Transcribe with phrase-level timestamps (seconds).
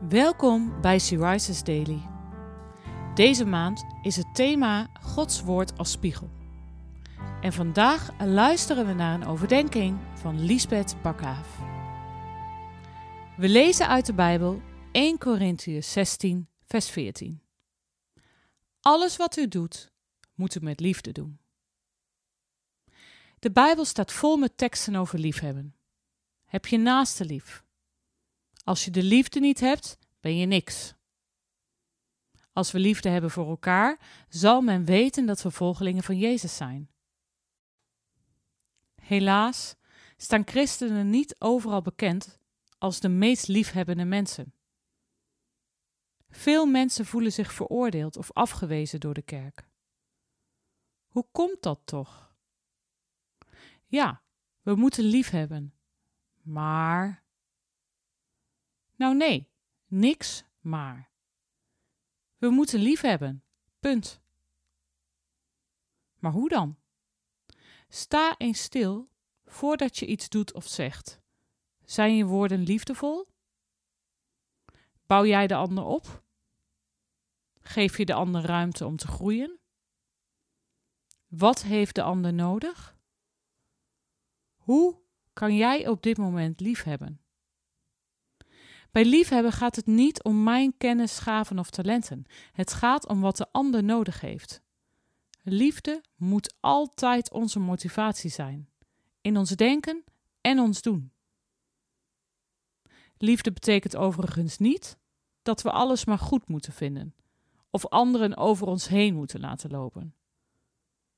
[0.00, 2.00] Welkom bij Syriza's Daily.
[3.14, 6.30] Deze maand is het thema Gods Woord als spiegel.
[7.40, 11.58] En vandaag luisteren we naar een overdenking van Lisbeth Bakhaaf.
[13.36, 17.42] We lezen uit de Bijbel 1 Korintiërs 16, vers 14.
[18.80, 19.92] Alles wat u doet,
[20.34, 21.40] moet u met liefde doen.
[23.38, 25.74] De Bijbel staat vol met teksten over liefhebben.
[26.44, 27.64] Heb je naaste lief?
[28.66, 30.94] Als je de liefde niet hebt, ben je niks.
[32.52, 36.90] Als we liefde hebben voor elkaar, zal men weten dat we volgelingen van Jezus zijn.
[38.94, 39.76] Helaas
[40.16, 42.40] staan christenen niet overal bekend
[42.78, 44.54] als de meest liefhebbende mensen.
[46.28, 49.68] Veel mensen voelen zich veroordeeld of afgewezen door de kerk.
[51.06, 52.34] Hoe komt dat toch?
[53.86, 54.22] Ja,
[54.62, 55.74] we moeten liefhebben,
[56.42, 57.25] maar
[58.96, 59.48] nou nee,
[59.86, 61.10] niks maar.
[62.36, 63.44] We moeten lief hebben.
[63.80, 64.20] Punt.
[66.18, 66.76] Maar hoe dan?
[67.88, 69.10] Sta eens stil
[69.44, 71.20] voordat je iets doet of zegt.
[71.84, 73.28] Zijn je woorden liefdevol?
[75.06, 76.24] Bouw jij de ander op?
[77.60, 79.58] Geef je de ander ruimte om te groeien?
[81.26, 82.96] Wat heeft de ander nodig?
[84.56, 85.00] Hoe
[85.32, 87.25] kan jij op dit moment lief hebben?
[88.96, 92.24] Bij liefhebben gaat het niet om mijn kennis, gaven of talenten.
[92.52, 94.62] Het gaat om wat de ander nodig heeft.
[95.42, 98.68] Liefde moet altijd onze motivatie zijn,
[99.20, 100.04] in ons denken
[100.40, 101.12] en ons doen.
[103.16, 104.98] Liefde betekent overigens niet
[105.42, 107.14] dat we alles maar goed moeten vinden
[107.70, 110.14] of anderen over ons heen moeten laten lopen.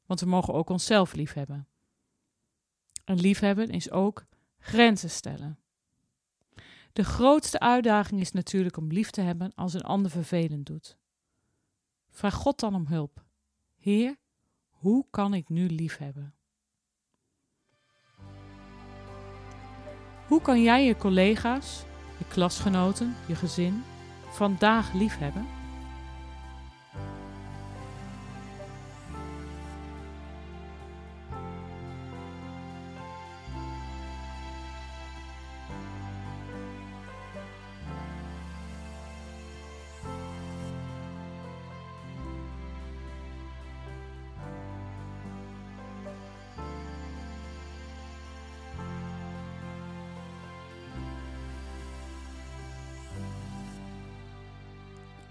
[0.07, 1.69] Want we mogen ook onszelf liefhebben.
[3.05, 4.27] En liefhebben is ook
[4.59, 5.59] grenzen stellen.
[6.99, 10.97] De grootste uitdaging is natuurlijk om lief te hebben als een ander vervelend doet.
[12.11, 13.25] Vraag God dan om hulp.
[13.77, 14.17] Heer,
[14.69, 16.35] hoe kan ik nu lief hebben?
[20.27, 21.85] Hoe kan jij je collega's,
[22.19, 23.83] je klasgenoten, je gezin
[24.31, 25.58] vandaag lief hebben?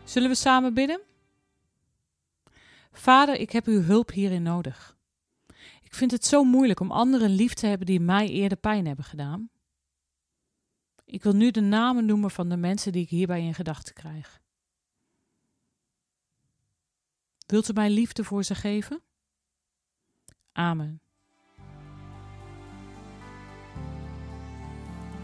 [0.08, 1.02] Zullen we samen bidden?
[2.92, 4.98] Vader, ik heb uw hulp hierin nodig.
[5.84, 9.06] Ik vind het zo moeilijk om anderen lief te hebben die mij eerder pijn hebben
[9.06, 9.50] gedaan.
[11.06, 14.42] Ik wil nu de namen noemen van de mensen die ik hierbij in gedachten krijg.
[17.46, 19.02] Wilt u mij liefde voor ze geven?
[20.52, 21.02] Amen.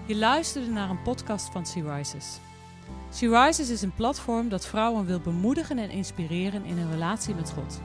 [0.08, 2.40] Je luisterde naar een podcast van Sea Rises.
[3.14, 7.52] She Rises is een platform dat vrouwen wil bemoedigen en inspireren in hun relatie met
[7.52, 7.82] God.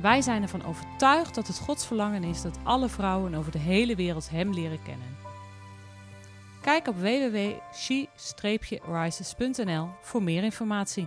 [0.00, 3.94] Wij zijn ervan overtuigd dat het Gods verlangen is dat alle vrouwen over de hele
[3.94, 5.16] wereld Hem leren kennen.
[6.60, 11.06] Kijk op www.she-rises.nl voor meer informatie.